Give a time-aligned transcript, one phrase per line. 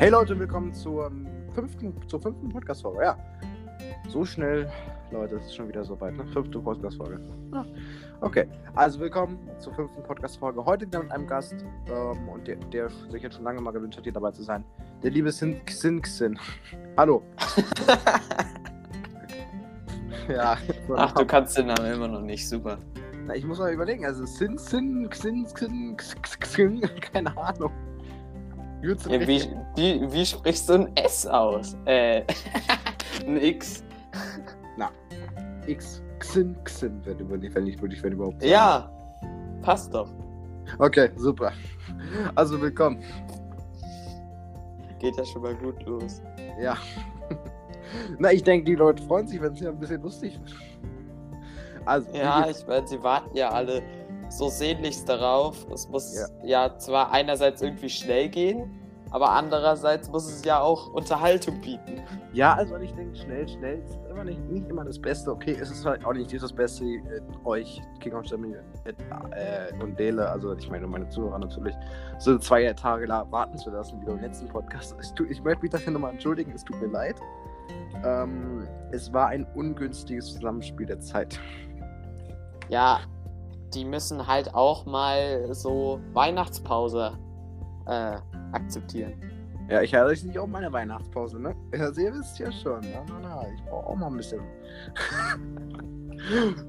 [0.00, 1.12] Hey Leute, willkommen zur
[1.54, 3.02] fünften, zur fünften Podcast-Folge.
[3.02, 3.18] Ja,
[4.08, 4.66] so schnell,
[5.10, 6.24] Leute, es ist schon wieder so weit, ne?
[6.28, 7.20] Fünfte Podcast-Folge.
[7.52, 7.66] Ja.
[8.22, 10.64] Okay, also willkommen zur fünften Podcast-Folge.
[10.64, 11.54] Heute wieder mit einem Gast
[11.86, 14.64] ähm, und der, der sich jetzt schon lange mal gewünscht hat, hier dabei zu sein.
[15.02, 16.38] Der liebe Sin Xin Xin.
[16.96, 17.22] Hallo.
[20.30, 20.56] ja.
[20.96, 22.78] Ach, du kannst den Namen immer noch nicht, super.
[23.26, 26.80] Na, ich muss mal überlegen, also Sin Sin Xin Xin Xin,
[27.12, 27.89] keine Ahnung.
[28.82, 29.42] Ja, wie,
[29.76, 31.76] wie, wie sprichst du ein S aus?
[31.84, 32.22] Äh,
[33.26, 33.84] ein X.
[34.76, 34.90] Na,
[35.66, 36.02] X.
[36.20, 38.40] Xin, Xin, wenn, wenn, wenn ich, wenn überhaupt.
[38.40, 38.52] Sagen.
[38.52, 38.90] Ja,
[39.60, 40.08] passt doch.
[40.78, 41.52] Okay, super.
[42.34, 43.02] Also willkommen.
[44.98, 46.22] Geht ja schon mal gut los.
[46.60, 46.76] Ja.
[48.18, 50.56] Na, ich denke, die Leute freuen sich, wenn es ja ein bisschen lustig wird.
[51.84, 53.82] Also, ja, ich meine, sie warten ja alle
[54.30, 55.66] so sehnlichst darauf.
[55.72, 56.26] Es muss ja.
[56.44, 58.70] ja zwar einerseits irgendwie schnell gehen,
[59.10, 62.00] aber andererseits muss es ja auch Unterhaltung bieten.
[62.32, 65.32] Ja, also ich denke, schnell, schnell ist immer nicht, nicht immer das Beste.
[65.32, 68.92] Okay, es ist halt auch nicht das Beste, äh, euch, King of Germany äh,
[69.32, 71.74] äh, und Dele, also ich meine meine Zuhörer natürlich,
[72.18, 74.94] so zwei Tage warten zu lassen, wie beim letzten Podcast.
[75.16, 77.16] Tut, ich möchte mich dafür nochmal entschuldigen, es tut mir leid.
[78.04, 81.40] Ähm, es war ein ungünstiges Zusammenspiel der Zeit.
[82.68, 83.00] Ja,
[83.74, 87.18] die müssen halt auch mal so Weihnachtspause
[87.86, 88.16] äh,
[88.52, 89.14] akzeptieren.
[89.68, 91.54] Ja, ich hatte nicht auch meine Weihnachtspause, ne?
[91.72, 92.80] Ja, ihr wisst ja schon.
[92.80, 94.40] Na, na, na, ich brauche auch mal ein bisschen.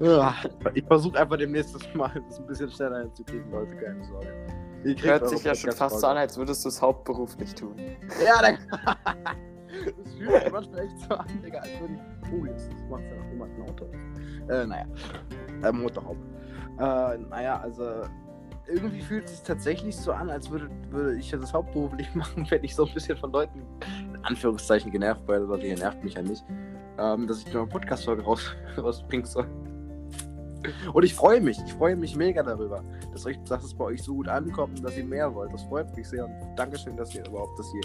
[0.00, 0.34] ja,
[0.72, 4.28] ich versuche einfach demnächst Mal das ein bisschen schneller hinzukriegen, Leute, keine Sorge.
[5.02, 7.74] Hört sich ja schon fast so an, als würdest du es hauptberuflich tun.
[8.24, 8.58] Ja, dann.
[9.96, 12.32] das fühlt sich manchmal echt so an, Digga, als würde ich.
[12.32, 13.84] Oh, jetzt macht ja noch jemand ein Auto.
[14.48, 14.86] Äh, naja.
[15.62, 16.20] Äh, Motorhaube.
[16.78, 17.84] Äh, naja, also
[18.66, 22.64] irgendwie fühlt es sich tatsächlich so an, als würde, würde ich das hauptberuflich machen, wenn
[22.64, 23.60] ich so ein bisschen von Leuten
[24.14, 26.44] in Anführungszeichen genervt werde, oder die nervt mich ja nicht,
[26.98, 29.46] ähm, dass ich nur eine Podcast-Folge raus, rausbringen soll.
[30.92, 34.02] Und ich freue mich, ich freue mich mega darüber, dass, euch, dass es bei euch
[34.02, 35.52] so gut ankommt dass ihr mehr wollt.
[35.52, 37.82] Das freut mich sehr und Dankeschön, dass ihr überhaupt das hier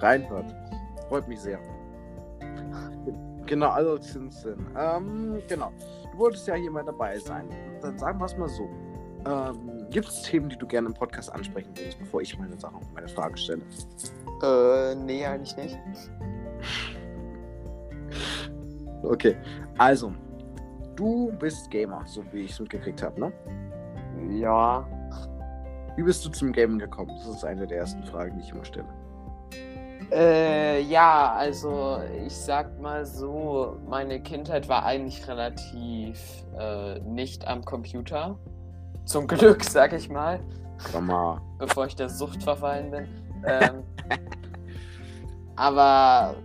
[0.00, 0.52] reinhört.
[1.08, 1.60] Freut mich sehr.
[3.46, 4.66] Genau, also Zinsen.
[4.76, 5.70] Ähm, genau.
[6.12, 7.48] Du wolltest ja hier mal dabei sein.
[7.80, 8.68] Dann sagen wir es mal so.
[9.26, 12.74] Ähm, Gibt es Themen, die du gerne im Podcast ansprechen würdest, bevor ich meine Sache,
[12.94, 13.62] meine Frage stelle?
[14.42, 15.78] Äh, nee, eigentlich nicht.
[19.02, 19.36] okay,
[19.78, 20.12] also,
[20.96, 23.32] du bist Gamer, so wie ich es mitgekriegt habe, ne?
[24.38, 24.86] Ja.
[25.96, 27.10] Wie bist du zum Gamen gekommen?
[27.18, 28.88] Das ist eine der ersten Fragen, die ich immer stelle.
[30.12, 37.64] Äh, ja, also ich sag mal so, meine Kindheit war eigentlich relativ äh, nicht am
[37.64, 38.38] Computer.
[39.06, 40.40] Zum Glück, sag ich mal.
[40.92, 41.40] Mama.
[41.58, 43.08] Bevor ich der Sucht verfallen bin.
[43.44, 43.82] Ähm,
[45.56, 46.36] aber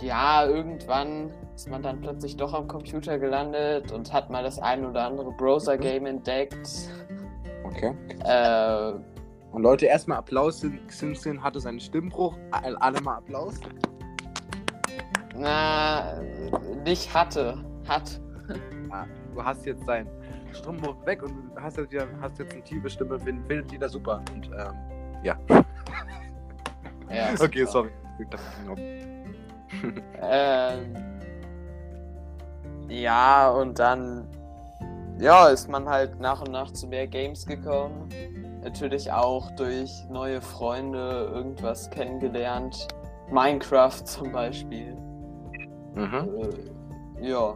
[0.00, 4.86] ja, irgendwann ist man dann plötzlich doch am Computer gelandet und hat mal das ein
[4.86, 6.68] oder andere Browser-Game entdeckt.
[7.64, 7.92] Okay.
[8.24, 8.92] Äh,
[9.52, 10.64] und Leute, erstmal Applaus.
[10.88, 12.36] Simpson hatte seinen Stimmbruch.
[12.50, 13.60] Alle mal Applaus.
[15.36, 16.20] Na,
[16.84, 17.62] nicht hatte.
[17.86, 18.20] Hat.
[18.90, 20.06] Ah, du hast jetzt sein
[20.52, 24.22] Stimmbruch weg und hast jetzt, wieder, hast jetzt eine tiefe Stimme, findet jeder super.
[24.34, 24.74] Und ähm,
[25.22, 25.38] ja.
[27.10, 27.90] ja okay, sorry.
[30.20, 30.96] ähm,
[32.88, 34.28] ja, und dann
[35.18, 38.08] ja, ist man halt nach und nach zu mehr Games gekommen.
[38.62, 42.86] Natürlich auch durch neue Freunde irgendwas kennengelernt.
[43.30, 44.94] Minecraft zum Beispiel.
[45.94, 46.28] Mhm.
[47.20, 47.54] Äh, ja.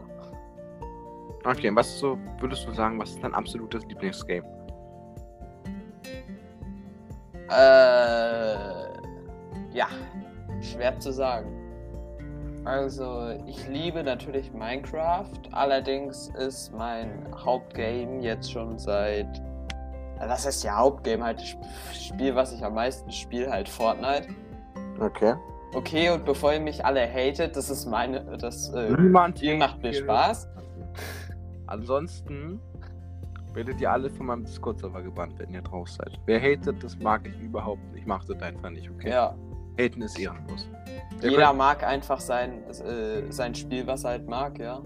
[1.45, 4.45] Okay, was so würdest du sagen, was ist dein absolutes Lieblingsgame?
[7.49, 8.57] Äh,
[9.71, 9.87] ja,
[10.59, 11.53] schwer zu sagen.
[12.65, 19.41] Also, ich liebe natürlich Minecraft, allerdings ist mein Hauptgame jetzt schon seit.
[20.19, 24.27] Das heißt ja Hauptgame, halt das Spiel, was ich am meisten spiele, halt Fortnite.
[24.99, 25.35] Okay.
[25.73, 28.21] Okay, und bevor ihr mich alle hatet, das ist meine.
[28.37, 30.47] Das äh, Niemand Spiel macht mir Spaß.
[31.67, 32.59] Ansonsten
[33.53, 36.19] werdet ihr alle von meinem Discord-Server gebannt, wenn ihr drauf seid.
[36.25, 38.01] Wer hatet, das mag ich überhaupt nicht.
[38.01, 39.09] Ich mach das einfach nicht, okay?
[39.09, 39.35] Ja.
[39.77, 40.67] Haten ist ehrenlos.
[41.21, 44.81] Der Jeder mag einfach sein, äh, sein Spiel, was er halt mag, ja.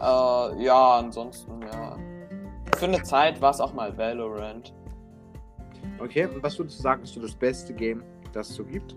[0.00, 1.96] Äh, ja, ansonsten, ja.
[2.76, 4.72] Für eine Zeit war es auch mal Valorant.
[5.98, 8.02] Okay, und was würdest du sagen, ist so das beste Game,
[8.32, 8.96] das es so gibt?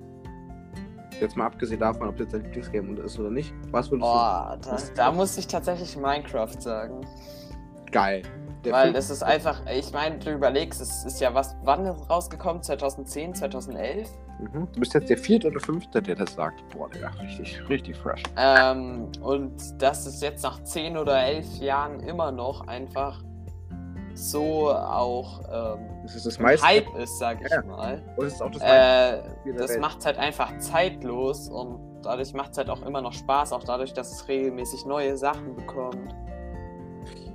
[1.20, 3.54] Jetzt mal abgesehen davon, ob das dein Lieblingsgame ist oder nicht.
[3.72, 7.06] Was würdest oh, du das, Da muss ich tatsächlich Minecraft sagen.
[7.92, 8.24] Geil.
[8.64, 11.86] Der Weil Film- es ist einfach, ich meine, du überlegst, es ist ja was, wann
[11.86, 12.64] ist es rausgekommen?
[12.64, 14.10] 2010, 2011?
[14.40, 14.68] Mhm.
[14.74, 16.68] Du bist jetzt der vierte oder fünfte, der das sagt.
[16.70, 18.24] Boah, Digga, richtig, richtig fresh.
[18.38, 23.22] Ähm, und dass es jetzt nach 10 oder 11 Jahren immer noch einfach
[24.16, 26.66] so auch ähm, Das ist das meiste.
[26.66, 27.62] Hype ist, sag ich Ja.
[27.64, 28.02] mal.
[28.16, 28.62] Und es ist auch das.
[28.62, 29.22] Äh,
[29.58, 33.54] das macht es halt einfach zeitlos und dadurch macht es halt auch immer noch Spaß,
[33.54, 36.16] auch dadurch, dass es regelmäßig neue Sachen bekommt.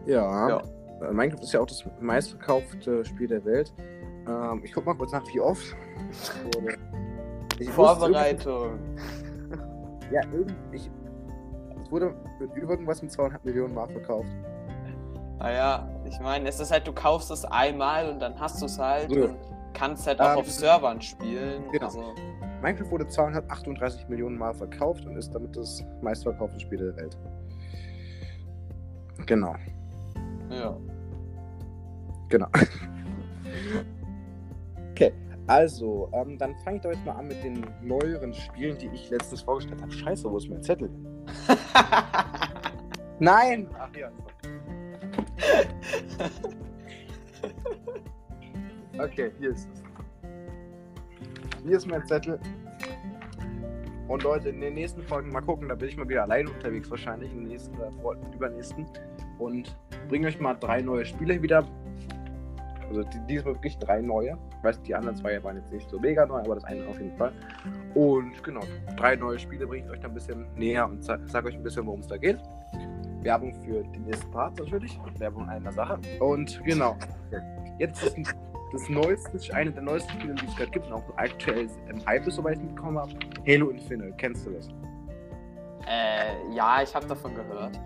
[0.06, 0.48] Ja.
[0.48, 0.62] Ja.
[1.02, 3.72] Äh, Minecraft ist ja auch das meistverkaufte Spiel der Welt.
[4.26, 5.62] Ähm, ich guck mal kurz nach, wie oft.
[7.58, 8.78] Ich wusste Vorbereitung.
[9.50, 10.90] irgendwie- Ja, irgend, ich,
[11.82, 14.28] es wurde mit irgendwas mit 200 Millionen Mal verkauft.
[15.38, 18.78] Naja, ich meine, es ist halt, du kaufst es einmal und dann hast du es
[18.78, 19.24] halt So.
[19.24, 19.36] und
[19.74, 21.64] kannst halt auch Ähm, auf Servern spielen.
[21.72, 21.86] genau.
[21.86, 22.02] Also,
[22.62, 27.16] Minecraft wurde 238 Millionen Mal verkauft und ist damit das meistverkaufte Spiel der Welt.
[29.26, 29.54] Genau,
[30.50, 30.76] ja.
[32.28, 32.46] genau.
[34.90, 35.12] okay,
[35.46, 39.10] also, ähm, dann fange ich doch jetzt mal an mit den neueren Spielen, die ich
[39.10, 39.92] letztens vorgestellt habe.
[39.92, 40.90] Scheiße, wo ist mein Zettel?
[43.18, 43.68] Nein!
[43.78, 44.10] Ach ja.
[49.00, 49.82] Okay, hier ist es.
[51.64, 52.38] Hier ist mein Zettel.
[54.08, 56.90] Und Leute, in den nächsten Folgen mal gucken, da bin ich mal wieder alleine unterwegs
[56.90, 58.86] wahrscheinlich, in den nächsten oder vor- übernächsten.
[59.38, 59.76] Und
[60.08, 61.64] bringe euch mal drei neue Spiele wieder.
[62.88, 64.36] Also die, diesmal wirklich drei neue.
[64.58, 66.98] Ich weiß, die anderen zwei waren jetzt nicht so mega neu, aber das eine auf
[66.98, 67.32] jeden Fall.
[67.94, 68.62] Und genau,
[68.96, 71.62] drei neue Spiele bringe ich euch dann ein bisschen näher und sage sag euch ein
[71.62, 72.38] bisschen, worum es da geht.
[73.22, 74.98] Werbung für den nächsten Part natürlich.
[75.18, 75.98] Werbung in einer Sache.
[76.20, 76.96] Und genau.
[77.78, 78.34] Jetzt ist
[78.72, 82.26] das neueste, eine der neuesten Spiele, die es gerade gibt und auch aktuell im Hype
[82.26, 83.12] ist, soweit ich mitbekommen habe.
[83.46, 84.68] Halo Infinite, kennst du das?
[85.88, 87.80] äh, ja, ich habe davon gehört.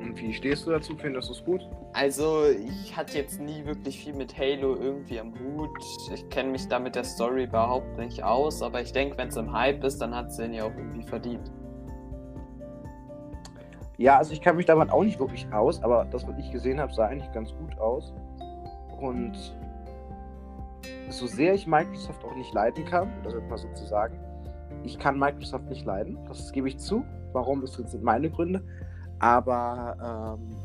[0.00, 0.96] Und wie stehst du dazu?
[0.96, 1.60] Findest du es gut?
[1.92, 5.70] Also, ich hatte jetzt nie wirklich viel mit Halo irgendwie am Hut.
[6.12, 9.36] Ich kenne mich da mit der Story überhaupt nicht aus, aber ich denke, wenn es
[9.36, 11.50] im Hype ist, dann hat es den ja auch irgendwie verdient.
[13.96, 16.80] Ja, also ich kann mich damit auch nicht wirklich aus, aber das, was ich gesehen
[16.80, 18.12] habe, sah eigentlich ganz gut aus.
[19.00, 19.36] Und
[21.10, 24.18] so sehr ich Microsoft auch nicht leiden kann, das jetzt mal so zu sagen,
[24.82, 27.04] ich kann Microsoft nicht leiden, das gebe ich zu.
[27.32, 28.62] Warum, das sind meine Gründe.
[29.18, 30.56] Aber, ähm,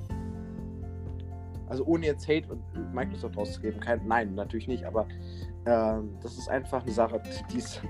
[1.67, 5.07] also ohne jetzt Hate und Microsoft rauszugeben, kein, nein, natürlich nicht, aber
[5.65, 7.21] ähm, das ist einfach eine Sache,
[7.51, 7.81] die es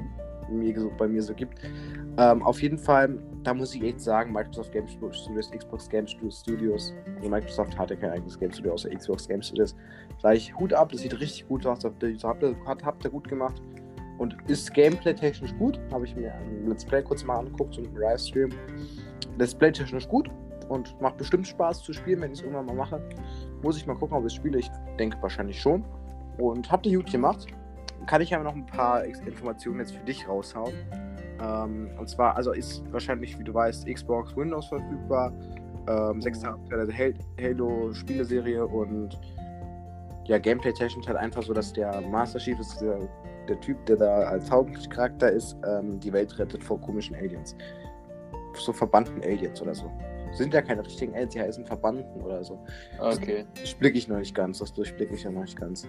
[0.97, 1.59] bei mir so gibt.
[2.17, 6.93] Ähm, auf jeden Fall, da muss ich echt sagen, Microsoft Game Studios, Xbox Game Studios,
[7.15, 9.75] also Microsoft hat ja kein eigenes Game Studio außer Xbox Game Studios.
[10.21, 13.61] Sag ich Hut ab, das sieht richtig gut aus, habt ihr, habt ihr, gut gemacht.
[14.17, 17.95] Und ist Gameplay-technisch gut, habe ich mir ein Let's Play kurz mal angeguckt, so einen
[17.95, 18.49] Livestream.
[19.37, 20.29] Let's Play-technisch gut
[20.67, 23.01] und macht bestimmt Spaß zu spielen, wenn ich es irgendwann mal mache.
[23.63, 24.59] Muss ich mal gucken, ob ich es spiele.
[24.59, 24.69] Ich
[24.99, 25.85] denke wahrscheinlich schon.
[26.37, 27.47] Und habt ihr gut gemacht.
[28.05, 30.73] Kann ich aber noch ein paar Informationen jetzt für dich raushauen.
[31.41, 35.31] Ähm, und zwar, also ist wahrscheinlich, wie du weißt, Xbox Windows verfügbar.
[35.87, 39.19] Ähm, sechs Teile der Hal- Halo-Spieleserie und
[40.25, 42.99] ja, Gameplay-technisch halt einfach so, dass der Master Chief ist der,
[43.47, 47.55] der Typ, der da als Hauptcharakter ist, ähm, die Welt rettet vor komischen Aliens.
[48.53, 49.89] So verbannten Aliens oder so.
[50.33, 52.63] Sind ja keine richtigen Aliens, die heißen Verbannten oder so.
[52.99, 53.45] Okay.
[53.59, 55.87] Das blicke ich noch nicht ganz, das durchblicke ich ja noch nicht ganz.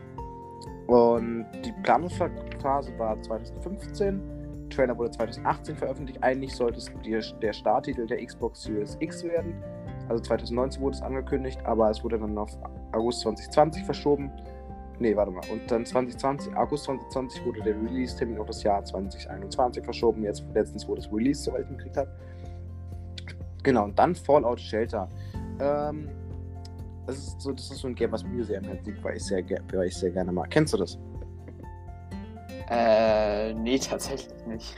[0.87, 4.40] Und die Planungsphase war 2015,
[4.71, 6.23] Trailer wurde 2018 veröffentlicht.
[6.23, 9.55] Eigentlich sollte es die, der Starttitel der Xbox Series X werden.
[10.09, 12.51] Also 2019 wurde es angekündigt, aber es wurde dann auf
[12.93, 14.31] August 2020 verschoben.
[14.99, 15.43] Nee, warte mal.
[15.51, 20.23] Und dann 2020, August 2020 wurde der Release-Termin auf das Jahr 2021 verschoben.
[20.25, 22.11] Jetzt letztens wurde es Release, soweit ich mitgekriegt habe.
[23.63, 25.09] Genau, und dann Fallout Shelter.
[25.61, 26.09] Ähm,
[27.07, 29.25] das ist so, das ist so ein Game, was mir sehr Herzen liegt, weil ich
[29.25, 30.51] sehr, weil ich sehr gerne mag.
[30.51, 30.99] Kennst du das?
[32.69, 33.20] Äh,
[33.55, 34.77] nee, tatsächlich nicht.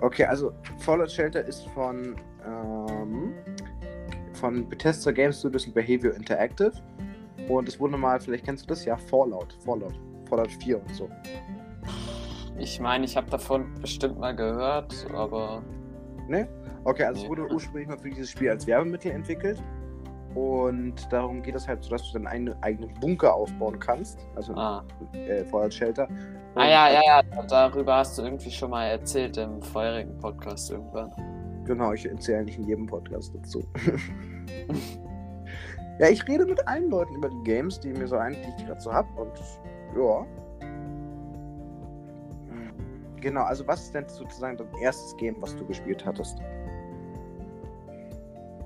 [0.00, 3.32] Okay, also Fallout Shelter ist von, ähm,
[4.34, 6.72] von Bethesda Game Studios und Behavior Interactive.
[7.48, 9.56] Und es wurde mal, vielleicht kennst du das, ja, Fallout.
[9.64, 9.94] Fallout.
[10.28, 11.08] Fallout 4 und so.
[12.58, 15.62] Ich meine, ich habe davon bestimmt mal gehört, aber
[16.28, 16.48] Ne?
[16.84, 19.62] Okay, also es wurde ursprünglich mal für dieses Spiel als Werbemittel entwickelt.
[20.36, 24.26] Und darum geht es halt so, dass du dann einen eigenen Bunker aufbauen kannst.
[24.34, 24.84] Also ah.
[25.14, 26.06] äh, Fallout Shelter.
[26.54, 30.70] Ah Und- ja, ja, ja, darüber hast du irgendwie schon mal erzählt im vorherigen Podcast
[30.70, 31.10] irgendwann.
[31.64, 33.64] Genau, ich erzähle nicht in jedem Podcast dazu.
[35.98, 38.66] ja, ich rede mit allen Leuten über die Games, die mir so ein, die ich
[38.66, 39.32] gerade so hab und
[39.96, 40.26] ja.
[43.22, 46.38] Genau, also was ist denn sozusagen dein erstes Game, was du gespielt hattest?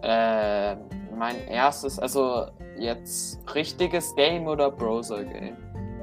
[0.02, 0.76] Äh,
[1.16, 2.46] mein erstes, also
[2.78, 5.56] jetzt richtiges Game oder Browser-Game?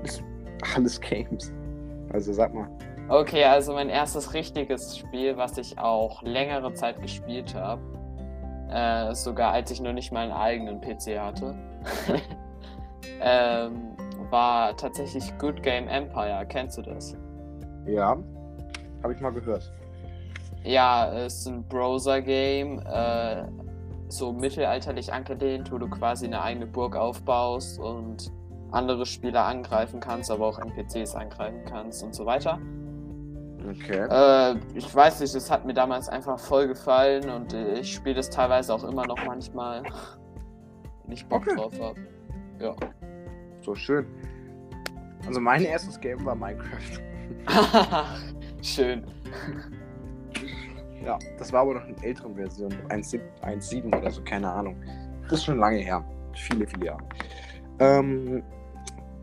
[0.75, 1.51] Alles Games.
[2.13, 2.69] Also sag mal.
[3.09, 7.81] Okay, also mein erstes richtiges Spiel, was ich auch längere Zeit gespielt habe,
[8.69, 11.55] äh, sogar als ich noch nicht mal einen eigenen PC hatte,
[13.21, 13.95] ähm,
[14.29, 16.45] war tatsächlich Good Game Empire.
[16.47, 17.15] Kennst du das?
[17.85, 18.17] Ja,
[19.03, 19.71] habe ich mal gehört.
[20.63, 23.43] Ja, es ist ein Browser-Game, äh,
[24.09, 28.31] so mittelalterlich angelehnt, wo du quasi eine eigene Burg aufbaust und
[28.71, 32.59] andere Spieler angreifen kannst, aber auch NPCs angreifen kannst und so weiter.
[33.69, 34.07] Okay.
[34.09, 38.15] Äh, ich weiß nicht, es hat mir damals einfach voll gefallen und äh, ich spiele
[38.15, 39.83] das teilweise auch immer noch manchmal,
[41.03, 41.55] wenn ich Bock Okay.
[41.55, 41.99] drauf habe.
[42.59, 42.75] Ja.
[43.61, 44.05] So schön.
[45.25, 47.01] Also mein erstes Game war Minecraft.
[48.61, 49.05] Schön.
[51.07, 52.73] Ja, das war aber noch eine ältere Version.
[52.89, 54.75] 1.7 1.7 oder so, keine Ahnung.
[55.23, 56.03] Das ist schon lange her.
[56.33, 57.03] Viele, viele Jahre.
[57.79, 58.43] Ähm,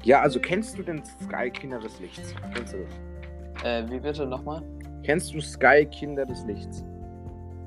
[0.03, 2.35] ja, also kennst du den Sky Kinder des Lichts?
[2.55, 3.65] Kennst du das?
[3.65, 4.63] Äh, wie bitte nochmal?
[5.03, 6.87] Kennst du Sky Kinder des Lichts?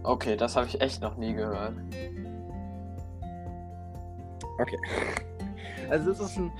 [0.01, 1.75] Okay, das habe ich echt noch nie gehört.
[4.59, 4.77] Okay.
[5.89, 6.51] Also das ist ein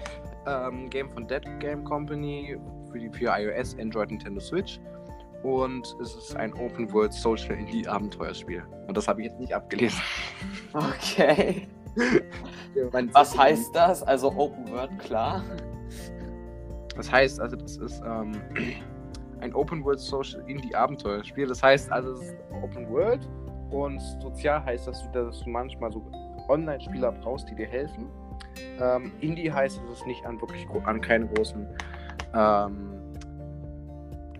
[0.45, 2.55] ähm, Game von Dead Game Company
[2.89, 4.79] für, die, für iOS, Android, Nintendo Switch.
[5.44, 8.63] Und es ist ein Open World Social Indie Abenteuerspiel.
[8.88, 10.01] Und das habe ich jetzt nicht abgelesen.
[10.74, 11.67] Okay.
[13.12, 14.03] Was heißt das?
[14.03, 15.44] Also Open World, klar.
[16.96, 18.34] Das heißt, also das ist ähm,
[19.41, 21.48] ein Open World Social Indie Abenteuerspiel.
[21.48, 23.27] Das heißt, also es ist Open World
[23.70, 26.03] und sozial heißt das, dass du manchmal so
[26.50, 28.10] Online-Spieler brauchst, die dir helfen.
[28.79, 31.67] Ähm, Indie heißt, dass es nicht an wirklich an keine großen
[32.34, 32.96] ähm,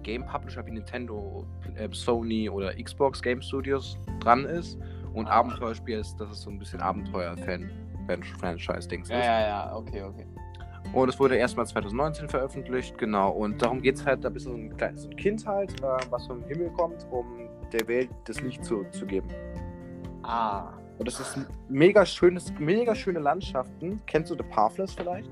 [0.08, 1.46] Game Publisher wie Nintendo,
[1.76, 4.80] äh, Sony oder Xbox Game Studios dran ist.
[5.14, 9.26] Und Abenteuerspiel ist, dass es so ein bisschen Abenteuer-Fan-Franchise-Dings Ja, ist.
[9.26, 10.26] ja, ja, okay, okay.
[10.94, 13.32] Und es wurde erstmal 2019 veröffentlicht, genau.
[13.32, 15.78] Und darum geht es halt, da bist du so ein, kleines, so ein Kind halt,
[15.82, 19.28] äh, was vom Himmel kommt, um der Welt das Licht zu, zu geben.
[20.24, 20.70] Ah.
[20.98, 24.02] Und das ist ein mega schönes, mega schöne Landschaften.
[24.08, 25.30] Kennst du The Pathless vielleicht?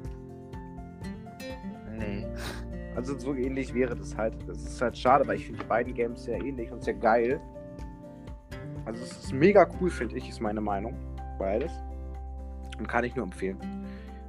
[1.97, 2.27] Nee.
[2.95, 4.35] Also so ähnlich wäre das halt.
[4.47, 7.39] Das ist halt schade, weil ich finde die beiden Games sehr ähnlich und sehr geil.
[8.85, 10.95] Also es ist mega cool, finde ich, ist meine Meinung.
[11.37, 11.71] Beides.
[12.77, 13.57] Und kann ich nur empfehlen.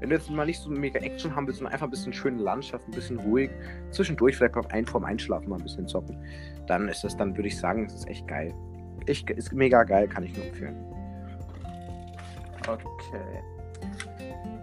[0.01, 2.43] Wenn du jetzt mal nicht so mega Action haben willst, sondern einfach ein bisschen schöne
[2.43, 3.51] Landschaft, ein bisschen ruhig,
[3.91, 6.19] zwischendurch vielleicht auch ein vorm Einschlafen mal ein bisschen zocken,
[6.67, 8.53] dann ist das, dann würde ich sagen, es ist echt geil.
[9.07, 10.77] Ich, ist mega geil, kann ich nur empfehlen.
[12.69, 13.43] Okay.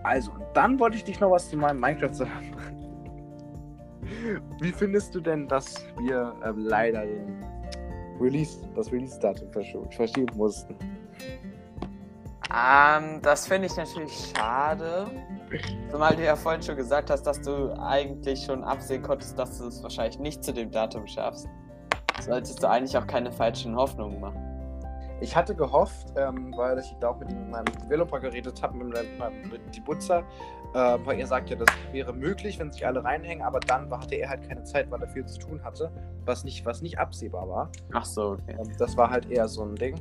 [0.04, 2.54] Also, dann wollte ich dich noch was zu meinem Minecraft sagen.
[4.60, 7.44] Wie findest du denn, dass wir ähm, leider den
[8.20, 9.50] Release, das Release-Datum
[9.90, 10.76] verschieben mussten?
[12.56, 15.08] Ähm, das finde ich natürlich schade.
[15.92, 19.68] Zumal du ja vorhin schon gesagt hast, dass du eigentlich schon absehen konntest, dass du
[19.68, 21.48] es wahrscheinlich nicht zu dem Datum schaffst.
[22.22, 24.53] Solltest du eigentlich auch keine falschen Hoffnungen machen.
[25.22, 29.18] Ich hatte gehofft, ähm, weil ich da auch mit meinem Developer geredet habe, mit meinem,
[29.18, 30.24] meinem mit die Butzer,
[30.74, 34.30] äh, weil er sagte, das wäre möglich, wenn sich alle reinhängen, aber dann hatte er
[34.30, 35.92] halt keine Zeit, weil er viel zu tun hatte,
[36.26, 37.70] was nicht, was nicht absehbar war.
[37.94, 38.58] Ach so, okay.
[38.60, 39.96] Ähm, das war halt eher so ein Ding.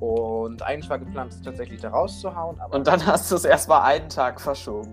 [0.00, 3.82] Und eigentlich war geplant, es tatsächlich da rauszuhauen, aber Und dann hast du es erstmal
[3.82, 4.90] einen Tag verschoben.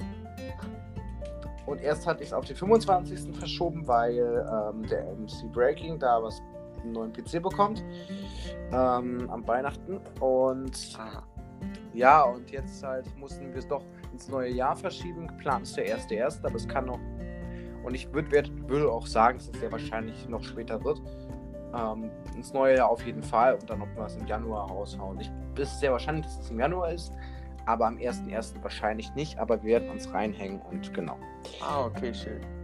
[1.65, 3.35] Und erst hatte ich es auf den 25.
[3.35, 6.41] verschoben, weil ähm, der MC Breaking da was
[6.83, 7.83] einen neuen PC bekommt
[8.71, 9.99] ähm, am Weihnachten.
[10.19, 10.97] Und
[11.93, 15.27] ja, und jetzt halt mussten wir es doch ins neue Jahr verschieben.
[15.27, 16.99] Geplant ist der erste erste, aber es kann noch.
[17.83, 18.31] Und ich würd,
[18.69, 21.01] würde auch sagen, dass es sehr wahrscheinlich noch später wird.
[21.73, 25.19] Ähm, ins neue Jahr auf jeden Fall und dann noch was im Januar raushauen.
[25.19, 27.13] Ich, es ist sehr wahrscheinlich, dass es im Januar ist,
[27.65, 28.61] aber am 1.1.
[28.63, 29.37] wahrscheinlich nicht.
[29.37, 31.17] Aber wir werden uns reinhängen und genau.
[31.61, 32.58] Ah, okay, schön.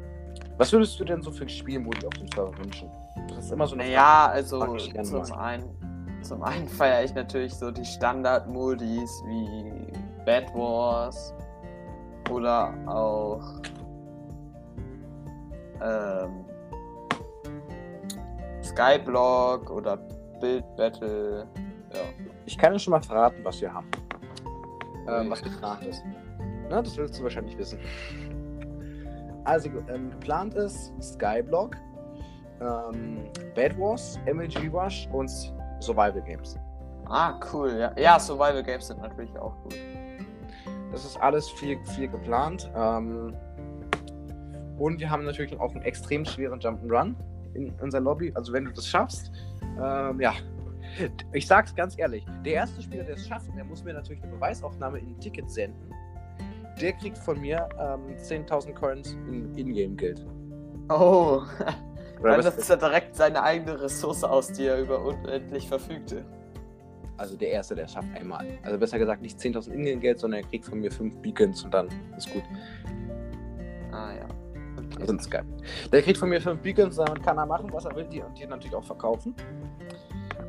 [0.58, 2.90] Was würdest du denn so für Spielmodi auf dem Server wünschen?
[3.28, 7.72] Das ist immer so eine Naja, also zum einen, zum einen feiere ich natürlich so
[7.72, 9.92] die Standard-Modis wie
[10.26, 11.34] Bad Wars
[12.30, 13.42] oder auch
[15.82, 16.46] ähm,
[18.64, 19.98] Skyblock oder
[20.40, 21.46] Build Battle.
[21.94, 22.00] Ja.
[22.46, 23.90] Ich kann dir schon mal verraten, was wir haben.
[25.08, 25.32] Ähm, Ui.
[25.32, 26.04] was geplant ist.
[26.70, 27.80] Na, das willst du wahrscheinlich wissen.
[29.46, 31.76] Also, ähm, geplant ist Skyblock,
[32.62, 35.30] ähm, Bad Wars, MLG Rush und
[35.80, 36.58] Survival Games.
[37.08, 37.78] Ah, cool.
[37.78, 39.76] Ja, ja Survival Games sind natürlich auch gut.
[40.92, 42.70] Das ist alles viel, viel geplant.
[42.76, 43.34] Ähm,
[44.78, 47.16] und wir haben natürlich auch einen extrem schweren Jump'n'Run
[47.54, 48.32] in unserer Lobby.
[48.36, 49.32] Also wenn du das schaffst,
[49.82, 50.34] ähm, ja.
[51.34, 54.32] Ich sag's ganz ehrlich, der erste Spieler, der es schafft, der muss mir natürlich eine
[54.34, 55.92] Beweisaufnahme in ein Ticket senden,
[56.80, 60.26] der kriegt von mir ähm, 10.000 Coins in Ingame-Geld.
[60.90, 61.42] Oh.
[62.22, 66.24] Dann nutzt er direkt seine eigene Ressource aus, die er über unendlich verfügte.
[67.18, 68.46] Also der Erste, der schafft einmal.
[68.64, 71.88] Also besser gesagt nicht 10.000 Ingame-Geld, sondern er kriegt von mir 5 Beacons und dann
[72.18, 72.44] ist gut.
[73.92, 74.26] Ah ja.
[74.78, 75.02] Okay.
[75.02, 75.46] Also ist geil.
[75.92, 78.38] Der kriegt von mir 5 Beacons, damit kann er machen, was er will, die, und
[78.38, 79.34] die natürlich auch verkaufen.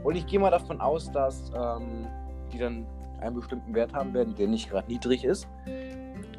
[0.02, 2.06] Und ich gehe mal davon aus, dass ähm,
[2.52, 2.87] die dann
[3.21, 5.49] einen bestimmten Wert haben werden, der nicht gerade niedrig ist.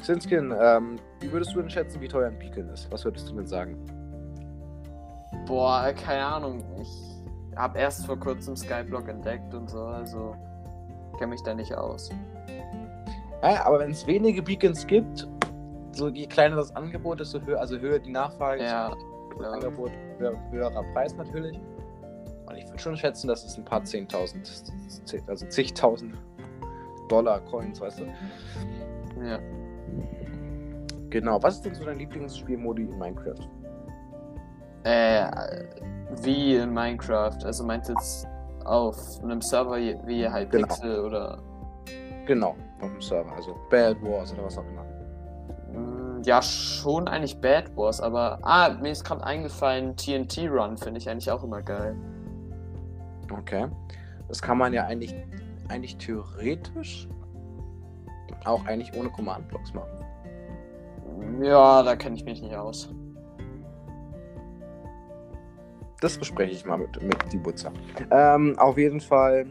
[0.00, 2.90] Sinskin, ähm, wie würdest du denn schätzen, wie teuer ein Beacon ist?
[2.92, 3.76] Was würdest du denn sagen?
[5.46, 6.62] Boah, keine Ahnung.
[6.80, 10.34] Ich habe erst vor kurzem Skyblock entdeckt und so, also
[11.18, 12.10] kenne mich da nicht aus.
[13.42, 15.26] Ja, aber wenn es wenige Beacons gibt,
[15.92, 19.52] so je kleiner das Angebot, desto höher, also höher die Nachfrage, Ja, desto klar.
[19.54, 21.58] Angebot, höher, höherer Preis natürlich.
[22.46, 24.44] Und ich würde schon schätzen, dass es ein paar 10.000,
[25.04, 26.14] zehn- also zigtausend
[27.08, 28.04] Dollar Coins, weißt du?
[29.24, 29.38] Ja.
[31.10, 31.42] Genau.
[31.42, 33.48] Was ist denn so dein Lieblingsspielmodi in Minecraft?
[34.84, 35.26] Äh,
[36.22, 37.44] wie in Minecraft.
[37.44, 38.26] Also meinst du jetzt
[38.64, 41.38] auf einem Server wie Hypixel oder.
[42.26, 44.84] Genau, auf dem Server, also Bad Wars oder was auch immer.
[45.72, 48.38] Mm, Ja, schon eigentlich Bad Wars, aber.
[48.42, 51.96] Ah, mir ist gerade eingefallen, TNT Run finde ich eigentlich auch immer geil.
[53.32, 53.66] Okay.
[54.28, 55.14] Das kann man ja eigentlich,
[55.68, 57.08] eigentlich theoretisch
[58.44, 59.97] auch eigentlich ohne Command-Blocks machen.
[61.42, 62.94] Ja, da kenne ich mich nicht aus.
[66.00, 67.72] Das bespreche ich mal mit, mit die Butzer.
[68.10, 69.46] Ähm, auf jeden Fall.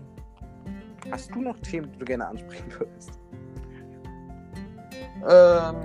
[1.12, 3.20] Hast du noch Themen, die du gerne ansprechen würdest?
[5.30, 5.76] Ähm.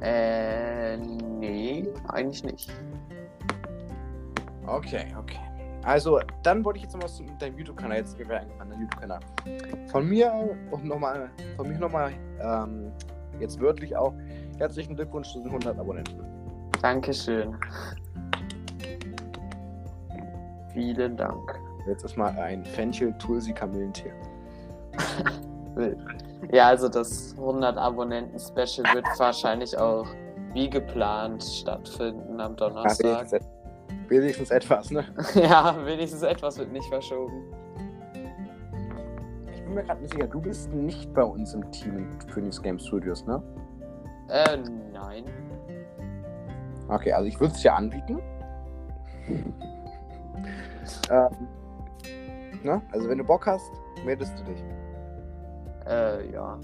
[0.00, 2.72] Äh, nee, eigentlich nicht.
[4.66, 5.38] Okay, okay.
[5.84, 7.98] Also, dann wollte ich jetzt noch was zu deinem YouTube-Kanal.
[7.98, 9.20] Jetzt eigentlich an den YouTube-Kanal.
[9.90, 10.32] Von mir
[10.70, 12.92] und nochmal, von mir nochmal, ähm,
[13.40, 14.14] jetzt wörtlich auch,
[14.58, 16.20] herzlichen Glückwunsch zu den 100 Abonnenten.
[16.80, 17.56] Dankeschön.
[20.72, 21.60] Vielen Dank.
[21.86, 24.12] Jetzt ist mal ein Fenchel Tulsi Kamillentee.
[25.74, 25.98] Wild.
[26.50, 30.08] Ja, also das 100 Abonnenten-Special wird wahrscheinlich auch
[30.54, 33.28] wie geplant stattfinden am Donnerstag.
[34.08, 35.04] Wenigstens, et- wenigstens etwas, ne?
[35.42, 37.42] Ja, wenigstens etwas wird nicht verschoben.
[39.54, 42.60] Ich bin mir gerade nicht sicher, du bist nicht bei uns im Team in Phoenix
[42.60, 43.42] Game Studios, ne?
[44.28, 44.58] Äh,
[44.92, 45.24] nein.
[46.88, 48.18] Okay, also ich würde es dir anbieten.
[51.10, 51.28] ähm,
[52.62, 52.82] ne?
[52.92, 53.70] Also wenn du Bock hast,
[54.04, 54.62] meldest du dich.
[55.86, 56.58] Äh, ja.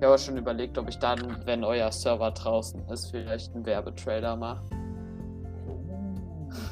[0.00, 4.36] Ich habe schon überlegt, ob ich dann, wenn euer Server draußen ist, vielleicht einen Werbetrailer
[4.36, 4.62] mache.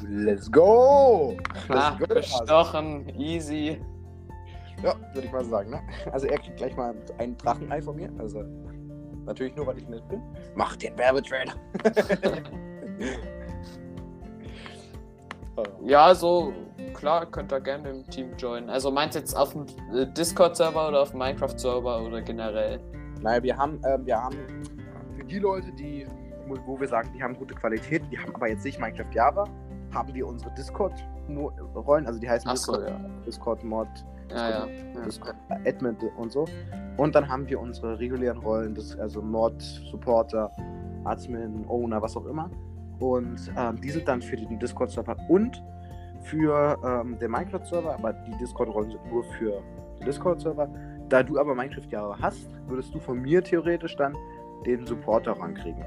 [0.07, 1.37] Let's go!
[1.69, 3.81] Ah, Let's go, bestochen, easy.
[4.83, 5.81] Ja, würde ich mal sagen, ne?
[6.11, 8.09] Also er kriegt gleich mal ein Drachenei von mir.
[8.19, 8.43] Also
[9.25, 10.21] natürlich nur, weil ich nett bin.
[10.55, 11.53] Mach den Werbetrailer.
[15.57, 15.63] Oh.
[15.83, 16.53] Ja, so,
[16.93, 18.69] klar, könnt ihr gerne im Team joinen.
[18.69, 22.79] Also meint ihr jetzt auf dem äh, Discord-Server oder auf dem Minecraft-Server oder generell?
[23.21, 24.37] Naja, wir haben, ähm, wir haben
[25.17, 26.05] für die Leute, die,
[26.47, 29.45] wo, wo wir sagen, die haben gute Qualität, die haben aber jetzt nicht Minecraft Java,
[29.97, 32.99] haben wir unsere Discord-Rollen, also die heißen so, Discord, ja.
[33.25, 33.87] Discord Mod,
[34.29, 34.67] Ja, ja.
[34.67, 35.01] ja.
[35.05, 36.45] Discord Admin und so.
[36.97, 40.51] Und dann haben wir unsere regulären Rollen, das, also Mod, Supporter,
[41.03, 42.49] Admin, Owner, was auch immer.
[42.99, 45.61] Und ähm, die sind dann für den Discord-Server und
[46.23, 49.61] für ähm, den Minecraft-Server, aber die Discord-Rollen sind nur für
[49.99, 50.67] den Discord-Server.
[51.09, 54.15] Da du aber Minecraft Java hast, würdest du von mir theoretisch dann
[54.65, 55.85] den Supporter rankriegen.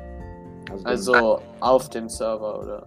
[0.71, 2.87] Also, Also auf dem Server, oder?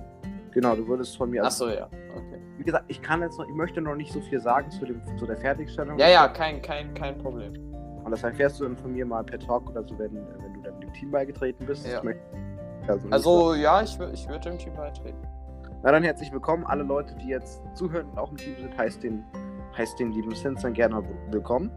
[0.54, 1.44] Genau, du würdest von mir.
[1.44, 1.86] Ach so, ja.
[1.86, 2.42] Okay.
[2.58, 5.02] Wie gesagt, ich kann jetzt noch, ich möchte noch nicht so viel sagen zu, dem,
[5.18, 5.98] zu der Fertigstellung.
[5.98, 7.54] Ja, ja, kein, kein, kein Problem.
[8.04, 10.62] Und das erfährst du dann von mir mal per Talk oder so, wenn, wenn du
[10.62, 11.88] dann dem Team beigetreten bist.
[11.88, 12.02] Ja.
[12.88, 15.18] Also, Also, ja, ich, ich würde dem Team beitreten.
[15.84, 16.66] Na dann herzlich willkommen.
[16.66, 19.24] Alle Leute, die jetzt zuhören und auch im Team sind, heißt den,
[19.78, 21.72] heißt den lieben Sinsan gerne willkommen.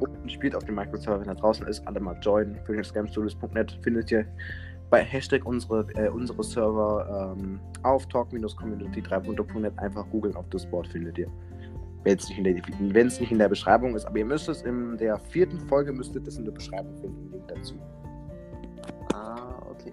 [0.00, 2.58] Und spielt auf dem Microserver, wenn er draußen ist, alle mal joinen.
[2.66, 4.26] phoenixgamestudios.net findet ihr
[4.90, 11.18] bei Hashtag unsere, äh, unsere Server ähm, auf talk-community 3.net einfach googeln auf Discord findet
[11.18, 11.28] ihr.
[12.04, 12.62] Wenn es nicht, in der-
[12.94, 16.26] wenn's nicht in der Beschreibung ist, aber ihr müsst es in der vierten Folge müsstet
[16.26, 17.74] es in der Beschreibung finden, Link dazu.
[19.78, 19.92] Okay.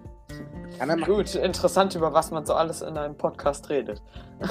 [1.05, 4.01] Gut, interessant, über was man so alles in einem Podcast redet.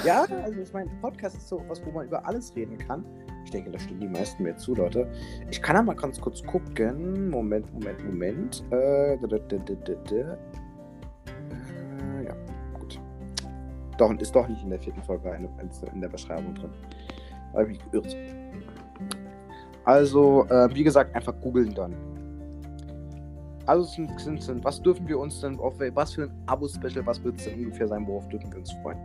[0.05, 3.05] Ja, also ich meine, Podcast ist so was, wo man über alles reden kann.
[3.45, 5.11] Ich denke, da stimmen die meisten mir zu, Leute.
[5.51, 7.29] Ich kann ja mal ganz kurz gucken.
[7.29, 8.65] Moment, Moment, Moment.
[8.71, 10.15] Äh, da, da, da.
[10.15, 10.37] Äh,
[12.25, 12.35] ja,
[12.79, 12.99] gut.
[13.99, 15.49] Doch, ist doch nicht in der vierten Folge eine,
[15.93, 16.71] in der Beschreibung drin.
[17.53, 18.17] Habe ich mich geirrt.
[19.85, 22.14] Also, äh, wie gesagt, einfach googeln dann.
[23.67, 27.23] Also sind, sind, sind, was dürfen wir uns denn, auf was für ein Abo-Special, was
[27.25, 28.99] wird es denn ungefähr sein, worauf dürfen wir uns freuen?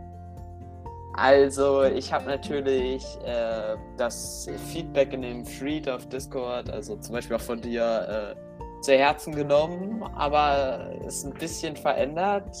[1.14, 7.36] Also, ich habe natürlich äh, das Feedback in dem Thread auf Discord, also zum Beispiel
[7.36, 12.56] auch von dir, äh, zu Herzen genommen, aber es ist ein bisschen verändert.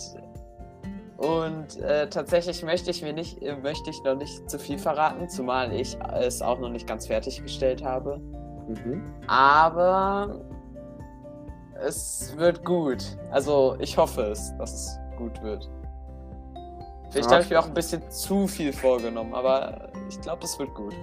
[1.16, 5.72] Und äh, tatsächlich möchte ich mir nicht, möchte ich noch nicht zu viel verraten, zumal
[5.72, 8.18] ich es auch noch nicht ganz fertiggestellt habe.
[8.68, 9.02] Mhm.
[9.26, 10.40] Aber
[11.80, 13.04] es wird gut.
[13.30, 15.68] Also ich hoffe es, dass es gut wird.
[17.10, 17.36] Vielleicht ja.
[17.36, 20.94] habe ich mir auch ein bisschen zu viel vorgenommen, aber ich glaube, es wird gut.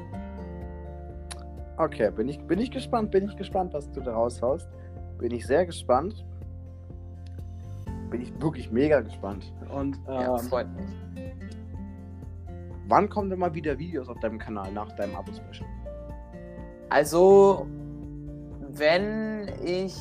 [1.78, 4.68] Okay, bin ich, bin ich gespannt, bin ich gespannt, was du da raushaust.
[5.20, 6.26] Bin ich sehr gespannt
[8.10, 9.54] bin ich wirklich mega gespannt.
[9.70, 10.90] Und ähm, ja, freut mich.
[12.88, 15.68] Wann kommen denn mal wieder Videos auf deinem Kanal nach deinem Abo-Special?
[16.90, 17.68] Also,
[18.70, 19.94] wenn ich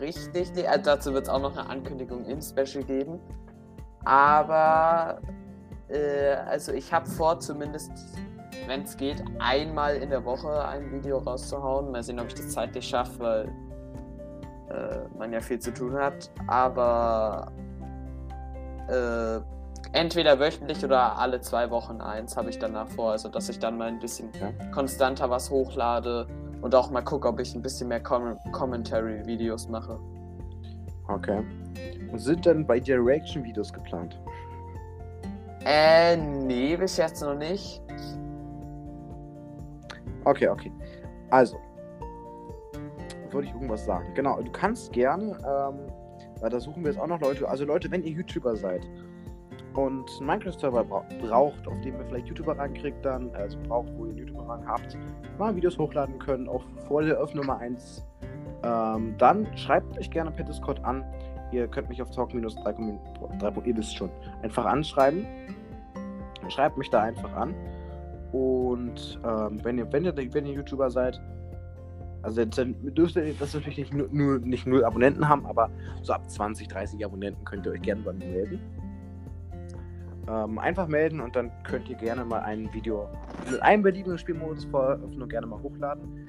[0.00, 3.18] richtig, also dazu wird es auch noch eine Ankündigung im Special geben.
[4.04, 5.20] Aber,
[5.88, 7.92] äh, also ich habe vor, zumindest,
[8.66, 11.90] wenn es geht, einmal in der Woche ein Video rauszuhauen.
[11.90, 13.44] Mal sehen, ob ich das zeitlich schaffe, weil
[14.70, 16.30] äh, man ja viel zu tun hat.
[16.46, 17.52] Aber
[18.88, 19.40] äh,
[19.92, 23.12] entweder wöchentlich oder alle zwei Wochen eins habe ich danach vor.
[23.12, 24.52] Also dass ich dann mal ein bisschen ja.
[24.72, 26.26] konstanter was hochlade
[26.60, 29.98] und auch mal gucke, ob ich ein bisschen mehr Com Commentary-Videos mache.
[31.08, 31.42] Okay.
[32.10, 34.20] Und sind dann bei dir Reaction-Videos geplant?
[35.64, 37.82] Äh, nee, bis jetzt noch nicht.
[40.24, 40.72] Okay, okay.
[41.30, 41.58] Also,
[43.30, 44.06] wollte ich irgendwas sagen.
[44.14, 45.92] Genau, du kannst gerne, ähm,
[46.40, 48.82] weil da suchen wir jetzt auch noch Leute, also Leute, wenn ihr YouTuber seid
[49.78, 54.06] und einen Minecraft-Server bra braucht, auf dem ihr vielleicht YouTuber rankriegt, dann, also braucht, wo
[54.06, 54.98] ihr einen YouTuber ran habt,
[55.38, 58.04] mal Videos hochladen können, auch vor der Öffnung Nummer 1,
[58.64, 61.04] ähm, dann schreibt euch gerne per Discord an.
[61.52, 63.66] Ihr könnt mich auf talk-3.
[63.66, 64.10] Ihr wisst schon.
[64.42, 65.24] Einfach anschreiben.
[66.48, 67.54] Schreibt mich da einfach an.
[68.32, 71.20] Und ähm, wenn, ihr, wenn, ihr, wenn ihr YouTuber seid,
[72.22, 75.70] also dann dürft ihr das natürlich nicht nur, nur, nicht nur Abonnenten haben, aber
[76.02, 78.60] so ab 20, 30 Abonnenten könnt ihr euch gerne bei mir melden.
[80.28, 83.08] Ähm, einfach melden und dann könnt ihr gerne mal ein Video
[83.50, 86.28] mit einem beliebigen Spielmodus vor Eröffnung gerne mal hochladen.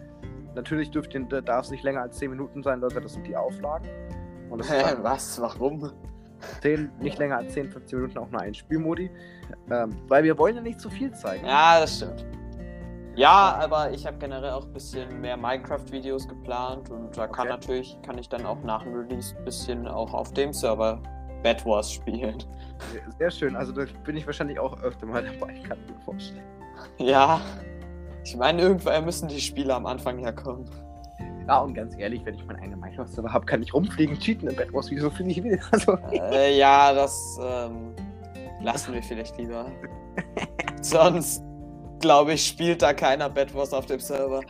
[0.55, 3.35] Natürlich dürft ihr, darf es nicht länger als 10 Minuten sein, Leute, das sind die
[3.35, 3.87] Auflagen.
[4.49, 5.41] Und das Hä, was?
[5.41, 5.91] Warum?
[6.61, 9.11] 10, nicht länger als 10, 15 Minuten auch nur ein Spielmodi.
[9.69, 11.45] Ähm, weil wir wollen ja nicht zu viel zeigen.
[11.45, 12.25] Ja, das stimmt.
[13.15, 17.57] Ja, aber ich habe generell auch ein bisschen mehr Minecraft-Videos geplant und da kann okay.
[17.57, 21.01] natürlich, kann ich dann auch nach dem Release ein bisschen auch auf dem Server
[21.43, 22.43] Bad Wars spielen.
[23.17, 26.43] Sehr schön, also da bin ich wahrscheinlich auch öfter mal dabei, kann ich mir vorstellen.
[26.97, 27.41] Ja,
[28.23, 30.69] ich meine, irgendwann müssen die Spiele am Anfang herkommen.
[31.47, 34.55] Ja, und ganz ehrlich, wenn ich meinen eigenen Minecraft-Server habe, kann ich rumfliegen, cheaten in
[34.55, 35.59] Bad Wars, wie so viel ich will.
[35.71, 35.97] Also.
[36.11, 37.95] Äh, ja, das ähm,
[38.61, 39.65] lassen wir vielleicht lieber.
[40.81, 41.43] Sonst
[41.99, 44.41] glaube ich, spielt da keiner Bad Wars auf dem Server.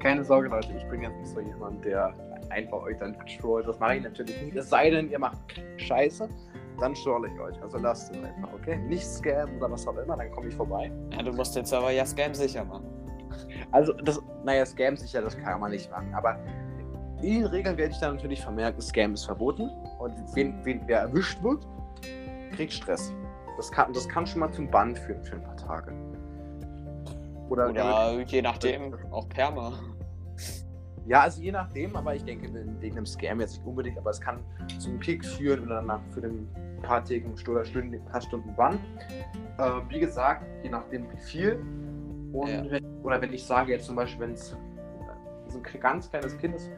[0.00, 2.14] Keine Sorge, Leute, ich bin jetzt nicht so jemand, der
[2.50, 3.66] einfach euch dann trollt.
[3.66, 4.56] Das mache ich natürlich nicht.
[4.56, 5.38] Es sei denn, ihr macht
[5.76, 6.28] Scheiße,
[6.80, 7.60] dann troll ich euch.
[7.62, 8.76] Also lasst es einfach, okay?
[8.78, 10.90] Nicht scam oder was auch immer, dann komme ich vorbei.
[11.12, 12.86] Ja, du musst den Server ja scam sicher machen.
[13.72, 16.12] Also, das, naja, scam sicher, das kann man nicht machen.
[16.14, 16.38] Aber
[17.22, 19.70] in den Regeln werde ich dann natürlich vermerken, Scam ist verboten.
[19.98, 21.66] Und wen, wen, wer erwischt wird,
[22.52, 23.12] kriegt Stress.
[23.56, 25.92] Das kann, das kann schon mal zum Bann führen für ein paar Tage.
[27.48, 29.72] Oder, Oder je nachdem, auch Perma.
[31.08, 34.20] Ja, also je nachdem, aber ich denke, wegen dem Scam jetzt nicht unbedingt, aber es
[34.20, 34.40] kann
[34.78, 36.46] zum Kick führen oder danach für den
[36.82, 38.78] paar Tagen oder Stunden, paar Stunden Bann.
[39.56, 41.58] Äh, wie gesagt, je nachdem wie viel.
[42.32, 42.70] Und ja.
[42.70, 44.54] wenn, oder wenn ich sage jetzt zum Beispiel, wenn es
[45.48, 46.70] so ein ganz kleines Kind ist,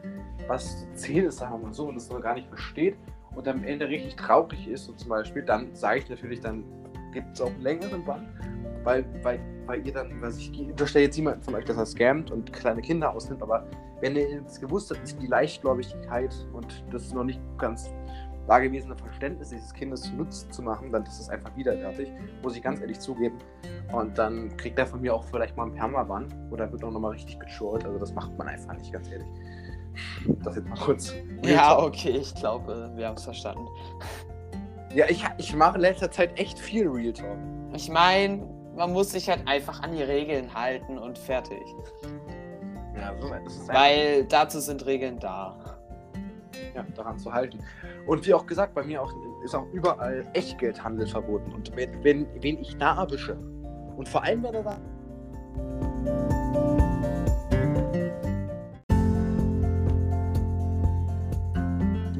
[0.47, 2.95] was 10 ist, sagen wir mal so, und das noch gar nicht versteht
[3.35, 6.63] und am Ende richtig traurig ist, so zum Beispiel, dann sage ich natürlich, dann
[7.11, 8.25] gibt es auch einen längeren Bann
[8.83, 9.39] weil, weil,
[9.71, 12.81] weil ihr dann, was ich unterstelle jetzt niemanden von euch, dass er scammt und kleine
[12.81, 13.65] Kinder ausnimmt, aber
[14.01, 17.89] wenn ihr jetzt gewusst habt, die Leichtgläubigkeit und das noch nicht ganz
[18.47, 22.11] dagewesene Verständnis dieses Kindes zunutze zu machen, dann ist es einfach widerwärtig,
[22.43, 23.37] muss ich ganz ehrlich zugeben.
[23.93, 27.11] Und dann kriegt er von mir auch vielleicht mal einen Permaban oder wird auch nochmal
[27.11, 27.85] richtig getrollt.
[27.85, 29.27] Also das macht man einfach nicht, ganz ehrlich.
[30.43, 31.13] Das jetzt mal kurz.
[31.45, 33.67] Ja, okay, ich glaube, wir haben es verstanden.
[34.93, 37.37] Ja, ich, ich mache in letzter Zeit echt viel Real Talk.
[37.73, 38.43] Ich meine,
[38.75, 41.63] man muss sich halt einfach an die Regeln halten und fertig.
[42.95, 45.57] Ja, so, ist Weil dazu sind Regeln da.
[46.75, 47.59] Ja, daran zu halten.
[48.05, 49.11] Und wie auch gesagt, bei mir auch,
[49.43, 51.51] ist auch überall Echtgeldhandel verboten.
[51.53, 53.37] Und wenn, wenn wen ich da erwische,
[53.97, 54.77] und vor allem, wenn er da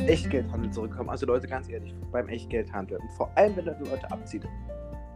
[0.07, 1.09] Echtgeldhandel zurückkommen.
[1.09, 2.97] Also Leute, ganz ehrlich, beim Echtgeldhandel.
[2.99, 4.43] Und vor allem, wenn er die Leute abzieht.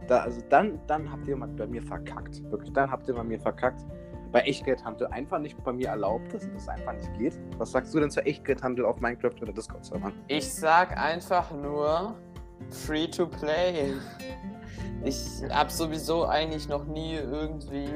[0.06, 2.42] Da, also dann, dann habt ihr mal bei mir verkackt.
[2.50, 3.84] Wirklich, dann habt ihr bei mir verkackt.
[4.32, 7.38] Bei Echtgeldhandel einfach nicht bei mir erlaubt ist und das einfach nicht geht.
[7.58, 10.12] Was sagst du denn zu Echtgeldhandel auf Minecraft oder Discord-Servern?
[10.28, 12.14] Ich sag einfach nur
[12.70, 13.92] free to play.
[15.04, 17.88] Ich habe sowieso eigentlich noch nie irgendwie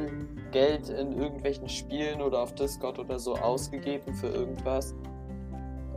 [0.53, 4.95] Geld in irgendwelchen Spielen oder auf Discord oder so ausgegeben für irgendwas.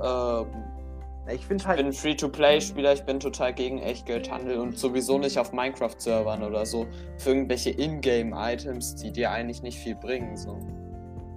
[0.01, 0.47] Ähm,
[1.27, 1.77] Ich ich halt.
[1.77, 6.85] bin ein Free-to-Play-Spieler, ich bin total gegen Echtgeldhandel und sowieso nicht auf Minecraft-Servern oder so
[7.17, 10.35] für irgendwelche Ingame-Items, die dir eigentlich nicht viel bringen.
[10.35, 10.59] So.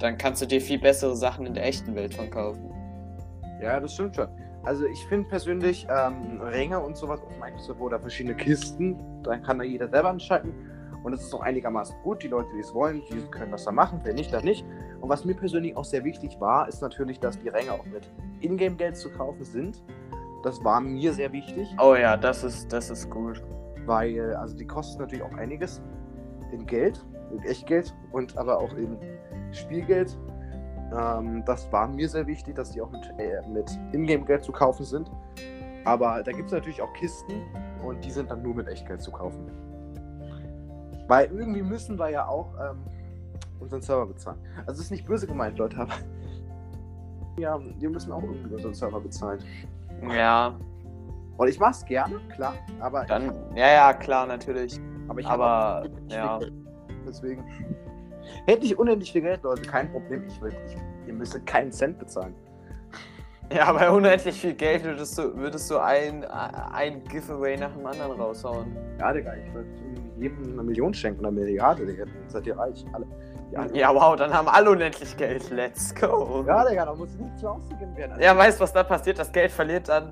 [0.01, 2.72] Dann kannst du dir viel bessere Sachen in der echten Welt von kaufen.
[3.62, 4.29] Ja, das stimmt schon.
[4.64, 9.59] Also ich finde persönlich ähm, Ränge und sowas auf Microsoft oder verschiedene Kisten, dann kann
[9.59, 10.53] da jeder selber entscheiden.
[11.06, 12.24] Und es ist auch einigermaßen gut.
[12.24, 14.66] Die Leute, die es wollen, die können das dann machen, wenn nicht, dann nicht.
[15.00, 18.10] Und was mir persönlich auch sehr wichtig war, ist natürlich, dass die Ränge auch mit
[18.40, 19.84] Ingame-Geld zu kaufen sind.
[20.42, 23.40] Das war mir sehr wichtig, Oh ja, das ist, das ist gut.
[23.84, 25.80] weil also die kosten natürlich auch einiges
[26.50, 28.98] in Geld, in Echtgeld und aber auch in
[29.52, 30.18] Spielgeld.
[30.92, 34.84] Ähm, das war mir sehr wichtig, dass die auch mit, äh, mit Ingame-Geld zu kaufen
[34.84, 35.08] sind.
[35.84, 37.42] Aber da gibt es natürlich auch Kisten
[37.86, 39.65] und die sind dann nur mit Echtgeld zu kaufen.
[41.08, 42.78] Weil irgendwie müssen wir ja auch ähm,
[43.60, 44.38] unseren Server bezahlen.
[44.60, 45.94] Also es ist nicht böse gemeint, Leute, aber
[47.38, 49.40] ja, wir müssen auch irgendwie unseren Server bezahlen.
[50.10, 50.54] Ja,
[51.36, 54.80] Und ich mach's gerne, klar, aber dann, ja, ja, klar, natürlich.
[55.08, 56.38] aber ich Aber, ja.
[57.06, 57.44] Deswegen
[58.46, 60.24] hätte ich unendlich viel Geld, Leute, kein Problem.
[60.26, 62.34] Ich will, ich, ihr müsstet keinen Cent bezahlen.
[63.52, 68.12] Ja, bei unendlich viel Geld würdest du, würdest du ein, ein Giveaway nach dem anderen
[68.20, 68.76] raushauen.
[68.98, 69.68] Ja, Digga, ich würde
[70.18, 72.06] jedem eine Million schenken, eine Milliarde, Digga.
[72.06, 73.06] Dann seid ihr reich, alle.
[73.52, 75.48] Ja, Ja, wow, dann haben alle unendlich Geld.
[75.50, 76.44] Let's go.
[76.46, 78.20] ja Digga, da muss nichts ausgegeben werden.
[78.20, 79.18] Ja, weißt du, was da passiert?
[79.18, 80.11] Das Geld verliert dann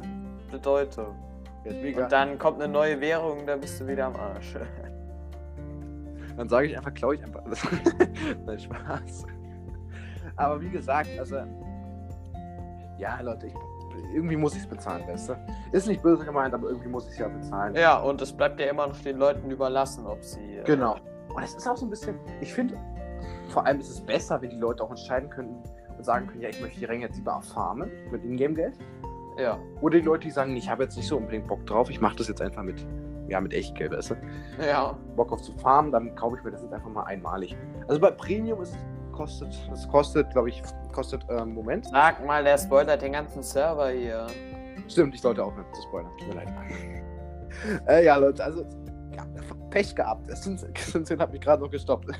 [0.53, 1.17] Bedeutung.
[1.65, 4.55] Und dann kommt eine neue Währung, da bist du wieder am Arsch.
[6.37, 7.63] Dann sage ich einfach, klaue ich einfach alles.
[8.47, 9.25] Nein, Spaß.
[10.37, 11.37] Aber wie gesagt, also.
[12.99, 13.55] Ja, Leute, ich,
[14.13, 15.35] irgendwie muss ich es bezahlen, weißt du?
[15.73, 17.75] Ist nicht böse gemeint, aber irgendwie muss ich es ja bezahlen.
[17.75, 20.57] Ja, und es bleibt ja immer noch den Leuten überlassen, ob sie.
[20.59, 20.97] äh, Genau.
[21.35, 22.77] Und es ist auch so ein bisschen, ich finde,
[23.49, 25.57] vor allem ist es besser, wenn die Leute auch entscheiden könnten
[25.97, 28.79] und sagen können, ja, ich möchte die Ränge jetzt lieber farmen mit Ingame-Geld.
[29.39, 29.59] Ja.
[29.81, 32.17] Oder die Leute, die sagen, ich habe jetzt nicht so unbedingt Bock drauf, ich mache
[32.17, 32.87] das jetzt einfach mit,
[33.29, 34.15] ja, mit Echtgeld, weißt du?
[34.65, 34.97] Ja.
[35.17, 37.57] Bock auf zu farmen, dann kaufe ich mir das jetzt einfach mal einmalig.
[37.89, 38.77] Also bei Premium ist
[39.15, 41.87] kostet, das kostet, glaube ich, kostet, ähm, Moment.
[41.87, 44.27] Sag mal, der spoilert den ganzen Server hier.
[44.89, 46.11] Stimmt, ich sollte aufhören zu spoilern.
[46.19, 46.49] Tut mir leid.
[47.89, 48.65] äh, ja, Leute, also
[49.17, 49.25] ja,
[49.71, 50.29] Pech gehabt.
[50.29, 52.11] Das sind, sind hat mich gerade noch gestoppt.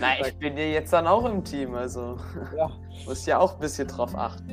[0.00, 2.16] Na, ich bin dir jetzt dann auch im Team, also
[2.56, 2.70] ja.
[3.06, 4.50] muss ja auch ein bisschen drauf achten.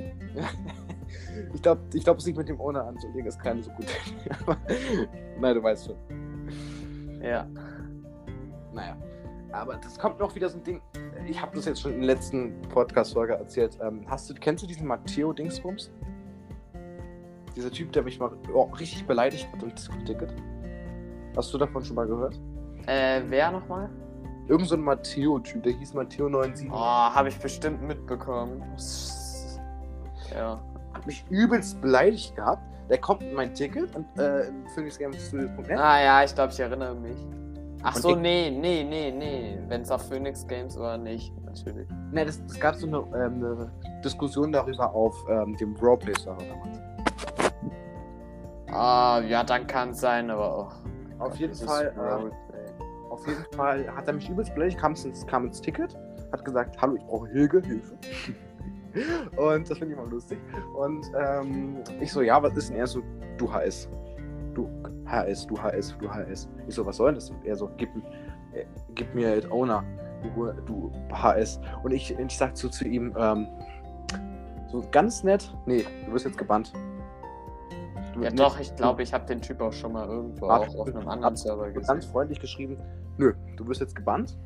[1.54, 5.08] Ich glaube, ich glaub, sich mit dem ohne anzulegen ist keine so gute Idee.
[5.40, 7.22] Nein, du weißt schon.
[7.22, 7.48] Ja.
[8.74, 8.96] Naja.
[9.52, 10.82] Aber das kommt noch wieder so ein Ding.
[11.28, 13.78] Ich habe das jetzt schon in der letzten Podcast-Folge erzählt.
[13.82, 15.92] Ähm, hast du, kennst du diesen Matteo Dingsbums?
[17.56, 20.34] Dieser Typ, der mich mal oh, richtig beleidigt hat im Disco-Ticket.
[21.36, 22.40] Hast du davon schon mal gehört?
[22.88, 23.90] Äh, wer nochmal?
[24.48, 26.70] Irgend so ein Matteo-Typ, der hieß Matteo97.
[26.72, 28.64] Oh, habe ich bestimmt mitbekommen.
[30.34, 30.62] Ja.
[30.94, 32.64] Hat mich übelst beleidigt gehabt.
[32.90, 35.78] Der kommt in mein Ticket und äh, in phoenixgamestudios.net.
[35.78, 37.18] Ah ja, ich glaube, ich erinnere mich.
[37.84, 39.58] Ach Und so, nee, nee, nee, nee.
[39.68, 41.88] Wenn es auf Phoenix Games war, nicht, natürlich.
[42.12, 43.72] Ne, das, es gab so eine, ähm, eine
[44.04, 46.80] Diskussion darüber auf ähm, dem Roleplay-Server damals.
[48.72, 50.74] Ah, ja, dann kann es sein, aber auch.
[51.20, 52.52] Auf jeden das Fall, äh.
[53.12, 55.98] Auf jeden Fall hat er mich übelst beleidigt, kam ins, kam ins Ticket,
[56.32, 57.98] hat gesagt, hallo, ich brauche Hilfe, Hilfe.
[59.36, 60.40] Und das finde ich mal lustig.
[60.76, 62.78] Und ähm, ich so, ja, was ist denn?
[62.78, 63.02] Er so,
[63.38, 63.90] du HS.
[64.54, 64.70] Du
[65.12, 66.50] HS, du HS, du HS.
[66.68, 67.32] Ich so, was soll das?
[67.44, 67.90] Er so, gib,
[68.54, 69.84] äh, gib mir halt Owner,
[70.24, 71.60] du, du HS.
[71.84, 73.48] Und ich, ich sag so zu ihm, ähm,
[74.72, 76.72] so ganz nett, nee, du wirst jetzt gebannt.
[78.14, 80.76] Du, Ja, doch, ich glaube, ich habe den Typ auch schon mal irgendwo Hab- auch
[80.76, 82.02] auf einem anderen Server ganz gesehen.
[82.12, 82.78] freundlich geschrieben,
[83.18, 84.38] nö, du wirst jetzt gebannt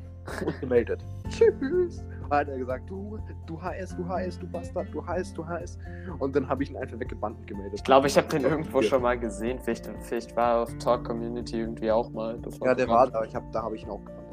[0.44, 1.04] und gemeldet.
[1.28, 2.04] Tschüss.
[2.30, 5.78] Hat er gesagt, du, du HS, du HS, du Bastard, du HS, du HS.
[6.18, 7.74] Und dann habe ich ihn einfach weggebannt und gemeldet.
[7.74, 9.58] Ich glaube, ich habe den irgendwo schon mal gesehen.
[9.60, 12.38] Vielleicht, vielleicht war er auf Talk Community irgendwie auch mal.
[12.60, 14.26] Ja, er der war da, ich hab, da habe ich ihn auch gebannt.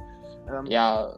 [0.49, 1.13] Ähm, Ja,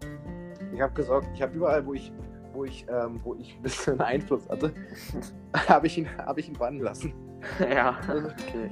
[0.73, 2.11] Ich habe gesagt, ich habe überall, wo ich,
[2.53, 4.71] wo ich, ähm, wo ich ein bisschen Einfluss hatte,
[5.67, 7.13] habe ich ihn, habe ich ihn bannen lassen.
[7.59, 7.95] ja.
[8.07, 8.71] Also, Okay.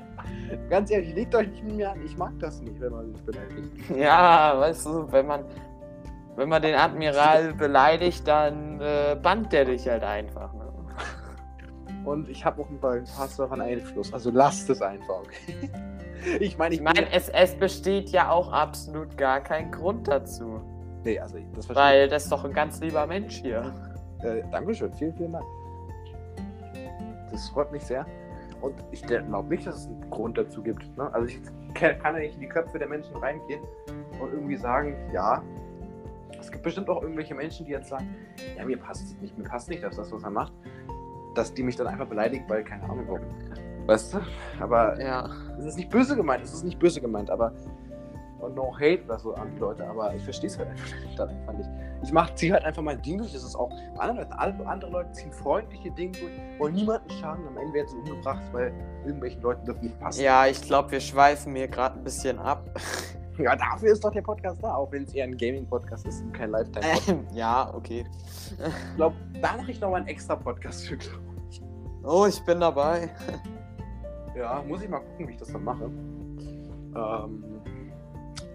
[0.70, 3.22] ganz ehrlich, legt euch nicht mit mir an, ich mag das nicht, wenn man mich
[3.24, 3.72] beleidigt.
[3.96, 5.44] Ja, weißt du, wenn man.
[6.36, 10.54] Wenn man den Admiral beleidigt, dann äh, bannt der dich halt einfach.
[10.54, 10.74] Ne?
[12.06, 14.12] Und ich habe auch ein paar Surfern Einfluss.
[14.14, 15.70] Also lasst es einfach, okay?
[16.40, 20.62] Ich meine, Ich meine, es, es besteht ja auch absolut gar kein Grund dazu.
[21.04, 23.74] Nee, also das verstehe Weil das ist doch ein ganz lieber Mensch hier.
[23.76, 23.94] ich.
[24.24, 25.44] Äh, Dankeschön, vielen, vielen Dank.
[27.30, 28.06] Das freut mich sehr.
[28.62, 30.98] Und ich glaube nicht, dass es einen Grund dazu gibt.
[30.98, 31.14] Ne?
[31.14, 31.42] Also ich
[31.74, 33.60] kann ja nicht in die Köpfe der Menschen reingehen
[34.22, 35.44] und irgendwie sagen, ja,
[36.44, 38.16] es gibt bestimmt auch irgendwelche Menschen, die jetzt sagen,
[38.58, 40.54] ja, mir passt es nicht, mir passt nicht, dass das, was er macht,
[41.36, 43.22] dass die mich dann einfach beleidigen, weil keine Ahnung warum.
[43.88, 44.20] Weißt du?
[44.60, 45.30] Aber Ja.
[45.58, 47.54] es ist nicht böse gemeint, es ist nicht böse gemeint, aber
[48.40, 51.70] und no hate oder so an die Leute, aber ich verstehe es halt einfach, nicht.
[52.04, 54.34] Ich mach, zieh halt einfach mein Ding durch, das ist auch bei anderen Leuten,
[54.68, 58.74] andere Leute ziehen freundliche Dinge durch, wollen niemanden schaden, am Ende werden sie umgebracht, weil
[59.06, 60.20] irgendwelchen Leuten das nicht passt.
[60.20, 62.70] Ja, ich glaube, wir schweifen hier gerade ein bisschen ab.
[63.40, 66.34] Ja, dafür ist doch der Podcast da, auch wenn es eher ein Gaming-Podcast ist und
[66.34, 67.10] kein Lifetime-Podcast.
[67.10, 68.06] Ähm, ja, okay.
[68.60, 71.20] Ich glaube, da mache ich noch mal einen extra Podcast für, glaub
[71.50, 71.62] ich.
[72.04, 73.10] Oh, ich bin dabei.
[74.38, 75.86] Ja, muss ich mal gucken, wie ich das dann mache.
[76.96, 77.44] Ähm,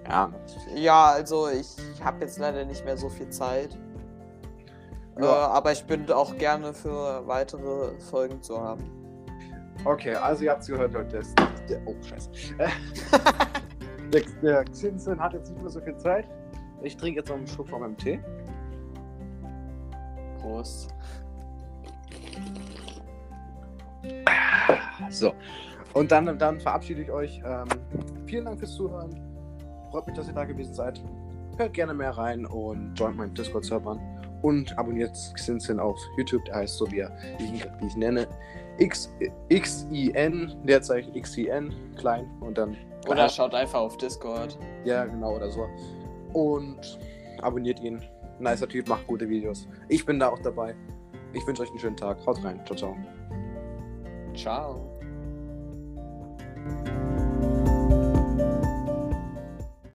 [0.08, 0.30] ja,
[0.76, 3.76] Ja, also ich habe jetzt leider nicht mehr so viel Zeit.
[5.16, 5.48] Äh, Ja.
[5.48, 8.84] aber ich bin auch gerne für weitere Folgen zu haben.
[9.84, 11.22] Okay, also ihr habt es gehört, Leute.
[11.86, 12.30] Oh, scheiße.
[14.12, 16.26] Der, der Xinsen hat jetzt nicht mehr so viel Zeit.
[16.82, 18.20] Ich trinke jetzt noch einen Schluck von meinem Tee.
[20.40, 20.94] Prost.
[25.10, 25.32] So.
[25.94, 27.40] Und dann, dann verabschiede ich euch.
[27.44, 27.66] Ähm,
[28.26, 29.10] vielen Dank fürs Zuhören.
[29.90, 31.02] Freut mich, dass ihr da gewesen seid.
[31.56, 34.17] Hört gerne mehr rein und joint meinen Discord-Servern.
[34.42, 36.44] Und abonniert Xinsen auf YouTube.
[36.44, 38.26] Der heißt so, wie, er, wie, ich, ihn- nenne.
[38.78, 39.12] X,
[39.48, 42.30] X-I-N, Leerzeichen X-I-N, klein.
[42.40, 42.76] Und dann
[43.08, 44.56] Oder schaut einfach auf Discord.
[44.84, 45.66] Ja, genau, oder so.
[46.32, 46.98] Und
[47.42, 48.00] abonniert ihn.
[48.38, 49.66] Nicer Typ, macht gute Videos.
[49.88, 50.76] Ich bin da auch dabei.
[51.32, 52.24] Ich wünsche euch einen schönen Tag.
[52.24, 52.60] Haut rein.
[52.64, 52.96] Ciao, ciao.
[54.34, 54.97] Ciao.